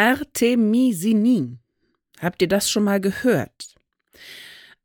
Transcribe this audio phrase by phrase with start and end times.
[0.00, 1.60] Artemisinin.
[2.22, 3.74] Habt ihr das schon mal gehört?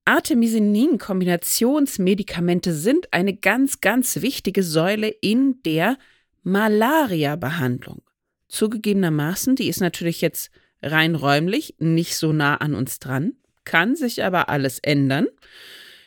[0.04, 5.98] Artemisinin-Kombinationsmedikamente sind eine ganz, ganz wichtige Säule in der
[6.44, 8.02] Malaria-Behandlung.
[8.50, 10.52] Zugegebenermaßen, die ist natürlich jetzt
[10.82, 15.28] rein räumlich nicht so nah an uns dran, kann sich aber alles ändern.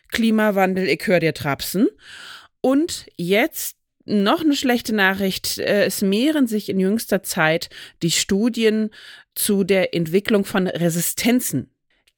[0.08, 1.88] Klimawandel, ich höre dir trapsen.
[2.60, 3.77] Und jetzt
[4.08, 5.58] noch eine schlechte Nachricht.
[5.58, 7.68] Äh, es mehren sich in jüngster Zeit
[8.02, 8.90] die Studien
[9.34, 11.70] zu der Entwicklung von Resistenzen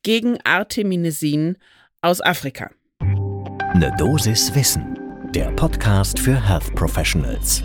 [0.02, 1.58] gegen Arteminesin
[2.00, 2.70] aus Afrika.
[3.00, 4.98] Eine Dosis Wissen,
[5.34, 7.62] der Podcast für Health Professionals.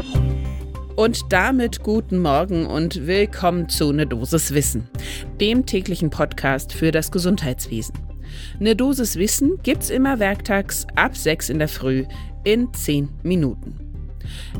[0.95, 4.89] Und damit guten Morgen und willkommen zu Ne Dosis Wissen,
[5.41, 7.95] dem täglichen Podcast für das Gesundheitswesen.
[8.59, 12.05] Ne Dosis Wissen gibt's immer werktags ab 6 in der Früh
[12.43, 13.84] in 10 Minuten.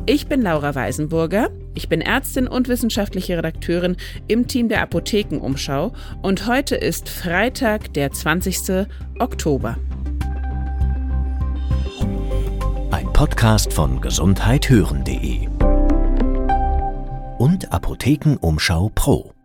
[0.06, 1.50] Ich bin Laura Weisenburger.
[1.74, 3.96] Ich bin Ärztin und wissenschaftliche Redakteurin
[4.28, 5.92] im Team der Apothekenumschau
[6.22, 8.86] und heute ist Freitag, der 20.
[9.18, 9.76] Oktober.
[12.90, 15.48] Ein Podcast von gesundheithören.de
[17.38, 19.35] und Apothekenumschau Pro.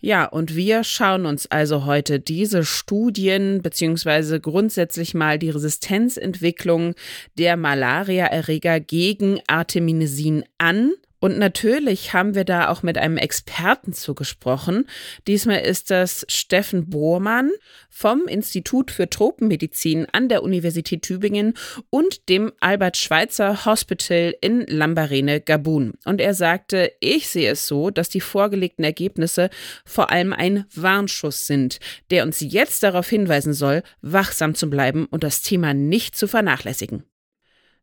[0.00, 6.94] Ja, und wir schauen uns also heute diese Studien beziehungsweise grundsätzlich mal die Resistenzentwicklung
[7.36, 14.86] der Malariaerreger gegen Arteminesin an und natürlich haben wir da auch mit einem Experten zugesprochen.
[15.26, 17.50] Diesmal ist das Steffen Bohrmann
[17.90, 21.54] vom Institut für Tropenmedizin an der Universität Tübingen
[21.90, 25.94] und dem Albert Schweitzer Hospital in Lambarene, Gabun.
[26.04, 29.50] Und er sagte, ich sehe es so, dass die vorgelegten Ergebnisse
[29.84, 35.24] vor allem ein Warnschuss sind, der uns jetzt darauf hinweisen soll, wachsam zu bleiben und
[35.24, 37.04] das Thema nicht zu vernachlässigen.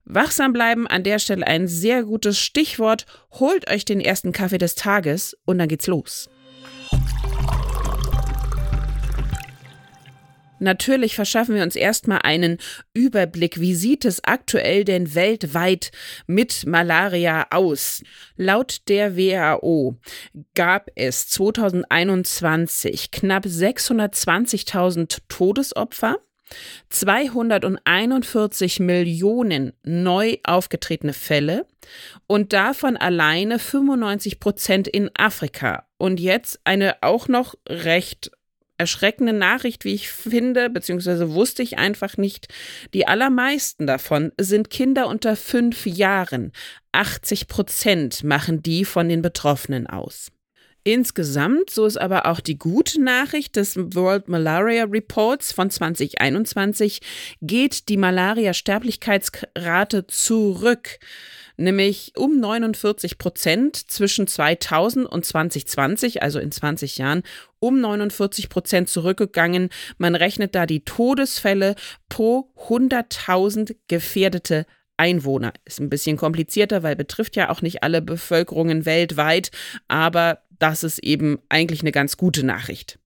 [0.06, 3.06] Wachsam bleiben an der Stelle ein sehr gutes Stichwort.
[3.32, 6.30] Holt euch den ersten Kaffee des Tages und dann geht's los.
[10.60, 12.60] Natürlich verschaffen wir uns erstmal einen
[12.94, 13.60] Überblick.
[13.60, 15.92] Wie sieht es aktuell denn weltweit
[16.28, 18.02] mit Malaria aus?
[18.38, 19.98] Laut der WHO
[20.54, 26.20] gab es 2021 knapp 620.000 Todesopfer.
[26.90, 31.66] 241 Millionen neu aufgetretene Fälle
[32.28, 35.88] und davon alleine 95 Prozent in Afrika.
[35.98, 38.32] Und jetzt eine auch noch recht
[38.78, 42.48] erschreckende Nachricht, wie ich finde, beziehungsweise wusste ich einfach nicht.
[42.94, 46.52] Die allermeisten davon sind Kinder unter fünf Jahren.
[46.92, 50.32] 80 Prozent machen die von den Betroffenen aus.
[50.88, 57.02] Insgesamt, so ist aber auch die gute Nachricht des World Malaria Reports von 2021,
[57.42, 61.00] geht die Malaria-Sterblichkeitsrate zurück
[61.58, 67.24] nämlich um 49 Prozent zwischen 2000 und 2020, also in 20 Jahren,
[67.60, 69.70] um 49 Prozent zurückgegangen.
[69.98, 71.76] Man rechnet da die Todesfälle
[72.10, 74.66] pro 100.000 gefährdete
[74.98, 75.54] Einwohner.
[75.66, 79.52] Ist ein bisschen komplizierter, weil betrifft ja auch nicht alle Bevölkerungen weltweit,
[79.88, 83.00] aber das ist eben eigentlich eine ganz gute Nachricht.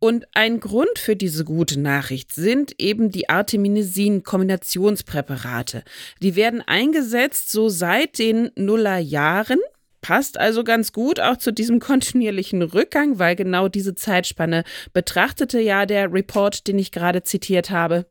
[0.00, 5.82] Und ein Grund für diese gute Nachricht sind eben die Arteminesin-Kombinationspräparate.
[6.22, 9.58] Die werden eingesetzt so seit den Nullerjahren.
[10.00, 14.62] Passt also ganz gut auch zu diesem kontinuierlichen Rückgang, weil genau diese Zeitspanne
[14.92, 18.06] betrachtete ja der Report, den ich gerade zitiert habe.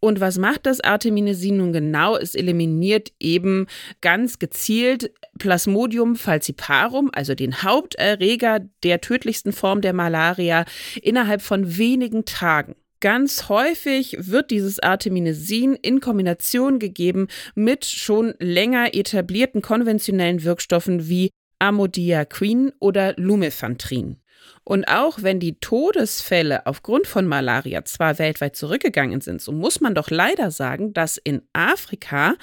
[0.00, 2.16] Und was macht das Arteminesin nun genau?
[2.16, 3.66] Es eliminiert eben
[4.00, 10.64] ganz gezielt Plasmodium falciparum, also den Haupterreger der tödlichsten Form der Malaria,
[11.02, 12.74] innerhalb von wenigen Tagen.
[13.00, 21.30] Ganz häufig wird dieses Arteminesin in Kombination gegeben mit schon länger etablierten konventionellen Wirkstoffen wie
[21.58, 24.16] Amodiaquin oder Lumefantrine.
[24.64, 29.94] Und auch wenn die Todesfälle aufgrund von Malaria zwar weltweit zurückgegangen sind, so muss man
[29.94, 32.34] doch leider sagen, dass in Afrika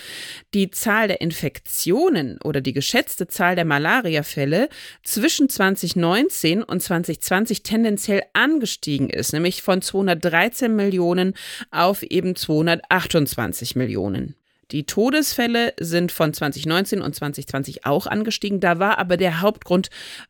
[0.53, 4.68] die Zahl der Infektionen oder die geschätzte Zahl der Malariafälle
[5.03, 11.33] zwischen 2019 und 2020 tendenziell angestiegen ist, nämlich von 213 Millionen
[11.71, 14.36] auf eben 228 Millionen.
[14.72, 18.60] Die Todesfälle sind von 2019 und 2020 auch angestiegen.
[18.60, 19.90] Da war aber der Hauptgrund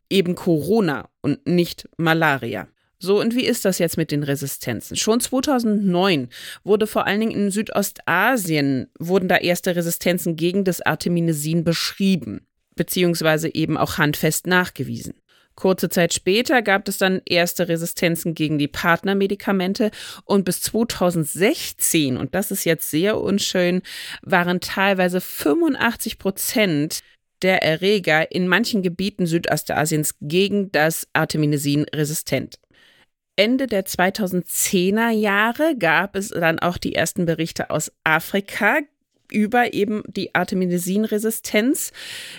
[0.09, 2.67] eben Corona und nicht Malaria.
[2.99, 4.97] So, und wie ist das jetzt mit den Resistenzen?
[4.97, 6.29] Schon 2009
[6.63, 13.53] wurde vor allen Dingen in Südostasien, wurden da erste Resistenzen gegen das Arteminesin beschrieben, beziehungsweise
[13.53, 15.13] eben auch handfest nachgewiesen.
[15.57, 19.91] Kurze Zeit später gab es dann erste Resistenzen gegen die Partnermedikamente
[20.23, 23.81] und bis 2016, und das ist jetzt sehr unschön,
[24.21, 26.99] waren teilweise 85 Prozent
[27.41, 32.59] der Erreger in manchen Gebieten Südostasiens gegen das Arteminesin resistent.
[33.35, 38.79] Ende der 2010er Jahre gab es dann auch die ersten Berichte aus Afrika
[39.31, 41.91] über eben die Artemisin-Resistenz.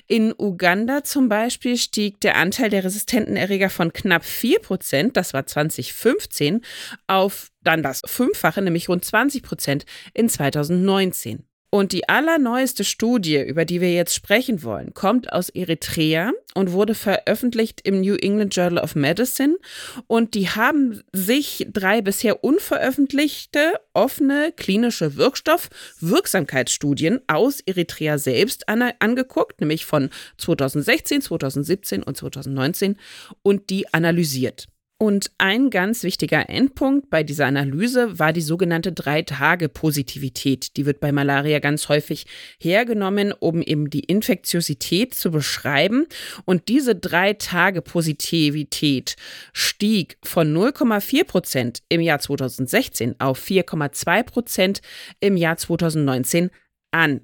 [0.06, 5.34] In Uganda zum Beispiel stieg der Anteil der resistenten Erreger von knapp 4 Prozent, das
[5.34, 6.62] war 2015,
[7.06, 11.47] auf dann das Fünffache, nämlich rund 20 Prozent in 2019.
[11.70, 16.94] Und die allerneueste Studie, über die wir jetzt sprechen wollen, kommt aus Eritrea und wurde
[16.94, 19.58] veröffentlicht im New England Journal of Medicine.
[20.06, 29.60] Und die haben sich drei bisher unveröffentlichte offene klinische Wirkstoff-Wirksamkeitsstudien aus Eritrea selbst an angeguckt,
[29.60, 32.96] nämlich von 2016, 2017 und 2019
[33.42, 34.68] und die analysiert.
[35.00, 40.76] Und ein ganz wichtiger Endpunkt bei dieser Analyse war die sogenannte Drei-Tage-Positivität.
[40.76, 42.26] Die wird bei Malaria ganz häufig
[42.58, 46.06] hergenommen, um eben die Infektiosität zu beschreiben.
[46.46, 49.14] Und diese Drei-Tage-Positivität
[49.52, 54.80] stieg von 0,4 Prozent im Jahr 2016 auf 4,2 Prozent
[55.20, 56.50] im Jahr 2019
[56.90, 57.20] an.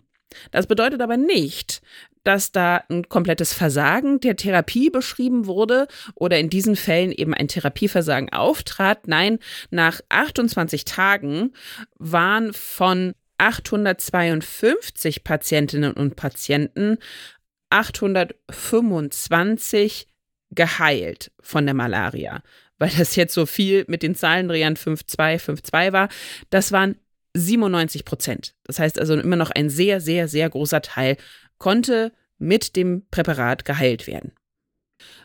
[0.53, 1.83] Das bedeutet aber nicht,
[2.25, 7.49] dass da ein komplettes Versagen der Therapie beschrieben wurde oder in diesen Fällen eben ein
[7.49, 9.07] Therapieversagen auftrat.
[9.07, 9.39] Nein,
[9.71, 11.53] nach 28 Tagen
[11.97, 16.99] waren von 852 Patientinnen und Patienten
[17.71, 20.07] 825
[20.51, 22.43] geheilt von der Malaria.
[22.79, 26.09] Weil das jetzt so viel mit den Zahlendrehern 5,2, 5,2 war.
[26.51, 26.97] Das waren
[27.37, 28.55] 97 Prozent.
[28.65, 31.17] Das heißt also immer noch ein sehr, sehr, sehr großer Teil
[31.59, 34.33] konnte mit dem Präparat geheilt werden.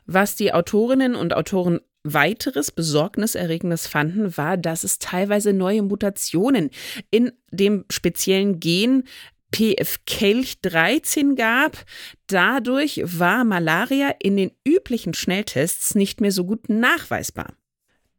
[0.05, 6.69] Was die Autorinnen und Autoren weiteres Besorgniserregendes fanden, war, dass es teilweise neue Mutationen
[7.11, 9.03] in dem speziellen Gen
[9.51, 11.85] PF-Kelch 13 gab.
[12.27, 17.53] Dadurch war Malaria in den üblichen Schnelltests nicht mehr so gut nachweisbar.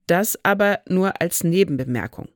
[0.06, 2.28] Das aber nur als Nebenbemerkung.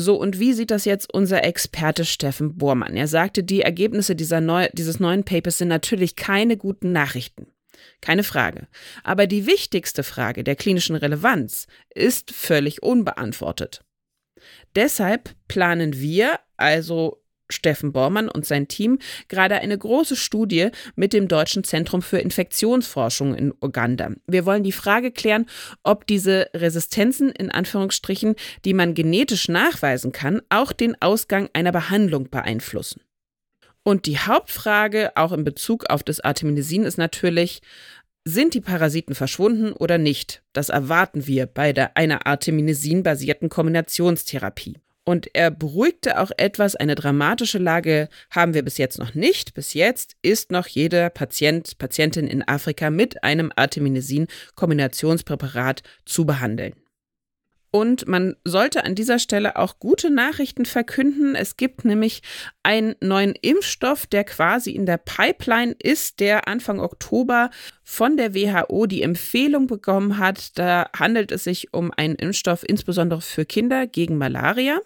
[0.00, 2.96] So, und wie sieht das jetzt unser Experte Steffen Bormann?
[2.96, 7.48] Er sagte, die Ergebnisse dieser neu, dieses neuen Papers sind natürlich keine guten Nachrichten.
[8.00, 8.66] Keine Frage.
[9.04, 13.84] Aber die wichtigste Frage der klinischen Relevanz ist völlig unbeantwortet.
[14.74, 17.19] Deshalb planen wir, also
[17.52, 18.98] Steffen Bormann und sein Team
[19.28, 24.10] gerade eine große Studie mit dem Deutschen Zentrum für Infektionsforschung in Uganda.
[24.26, 25.46] Wir wollen die Frage klären,
[25.82, 32.30] ob diese Resistenzen in Anführungsstrichen, die man genetisch nachweisen kann, auch den Ausgang einer Behandlung
[32.30, 33.00] beeinflussen.
[33.82, 37.62] Und die Hauptfrage, auch in Bezug auf das Artemisin, ist natürlich,
[38.24, 40.42] sind die Parasiten verschwunden oder nicht?
[40.52, 44.76] Das erwarten wir bei der, einer Artemisin-basierten Kombinationstherapie.
[45.10, 49.54] Und er beruhigte auch etwas, eine dramatische Lage haben wir bis jetzt noch nicht.
[49.54, 56.74] Bis jetzt ist noch jeder Patient, Patientin in Afrika mit einem Arteminesin-Kombinationspräparat zu behandeln.
[57.72, 61.34] Und man sollte an dieser Stelle auch gute Nachrichten verkünden.
[61.34, 62.22] Es gibt nämlich
[62.62, 67.50] einen neuen Impfstoff, der quasi in der Pipeline ist, der Anfang Oktober
[67.82, 70.56] von der WHO die Empfehlung bekommen hat.
[70.56, 74.80] Da handelt es sich um einen Impfstoff insbesondere für Kinder gegen Malaria.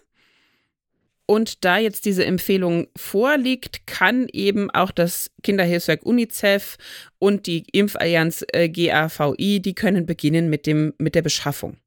[1.26, 6.76] Und da jetzt diese Empfehlung vorliegt, kann eben auch das Kinderhilfswerk UNICEF
[7.18, 11.78] und die Impfallianz äh, GAVI, die können beginnen mit, dem, mit der Beschaffung.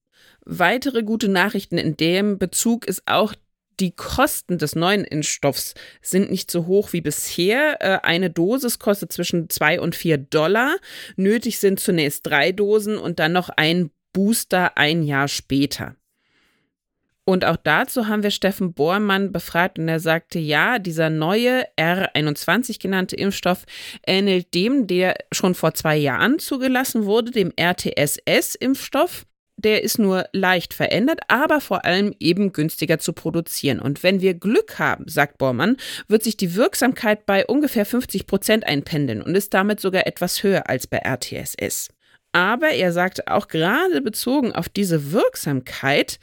[0.43, 3.35] Weitere gute Nachrichten in dem Bezug ist auch,
[3.79, 7.77] die Kosten des neuen Impfstoffs sind nicht so hoch wie bisher.
[7.79, 10.77] Äh, eine Dosis kostet zwischen zwei und vier Dollar.
[11.15, 15.95] Nötig sind zunächst drei Dosen und dann noch ein Booster ein Jahr später.
[17.29, 22.79] Und auch dazu haben wir Steffen Bohrmann befragt und er sagte, ja, dieser neue R21
[22.81, 23.65] genannte Impfstoff
[24.05, 29.25] ähnelt dem, der schon vor zwei Jahren zugelassen wurde, dem RTSS-Impfstoff.
[29.57, 33.79] Der ist nur leicht verändert, aber vor allem eben günstiger zu produzieren.
[33.79, 35.75] Und wenn wir Glück haben, sagt Bormann,
[36.07, 40.69] wird sich die Wirksamkeit bei ungefähr 50 Prozent einpendeln und ist damit sogar etwas höher
[40.69, 41.89] als bei RTSS.
[42.37, 46.19] Aber er sagte auch gerade bezogen auf diese Wirksamkeit,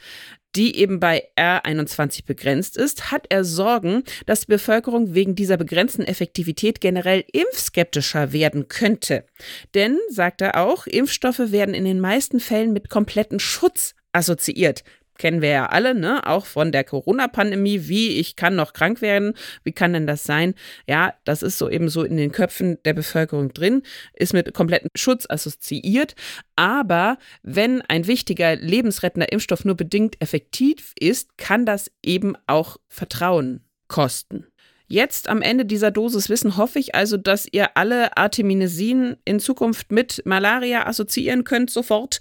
[0.55, 6.03] die eben bei R21 begrenzt ist, hat er Sorgen, dass die Bevölkerung wegen dieser begrenzten
[6.03, 9.25] Effektivität generell impfskeptischer werden könnte.
[9.73, 14.83] Denn, sagt er auch, Impfstoffe werden in den meisten Fällen mit kompletten Schutz assoziiert
[15.17, 16.25] kennen wir ja alle, ne?
[16.25, 20.55] Auch von der Corona-Pandemie, wie ich kann noch krank werden, wie kann denn das sein?
[20.87, 24.89] Ja, das ist so eben so in den Köpfen der Bevölkerung drin, ist mit komplettem
[24.95, 26.15] Schutz assoziiert.
[26.55, 33.61] Aber wenn ein wichtiger lebensrettender Impfstoff nur bedingt effektiv ist, kann das eben auch Vertrauen
[33.87, 34.45] kosten.
[34.87, 39.91] Jetzt am Ende dieser Dosis Wissen hoffe ich also, dass ihr alle Arteminesin in Zukunft
[39.91, 42.19] mit Malaria assoziieren könnt sofort.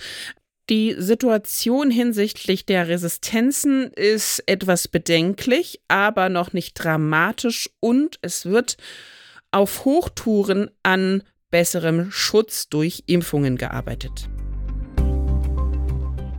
[0.71, 8.79] Die Situation hinsichtlich der Resistenzen ist etwas bedenklich, aber noch nicht dramatisch und es wird
[9.51, 14.29] auf Hochtouren an besserem Schutz durch Impfungen gearbeitet.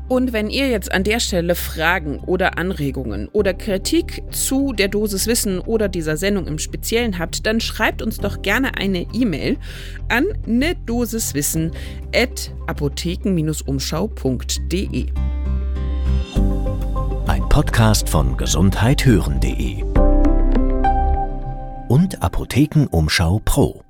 [0.08, 5.26] Und wenn ihr jetzt an der Stelle Fragen oder Anregungen oder Kritik zu der Dosis
[5.26, 9.58] Wissen oder dieser Sendung im Speziellen habt, dann schreibt uns doch gerne eine E-Mail
[10.10, 11.72] an ne Dosiswissen
[12.14, 15.06] at apotheken-umschau.de.
[17.28, 19.84] Ein Podcast von gesundheithören.de
[21.88, 23.85] und Apothekenumschau Pro.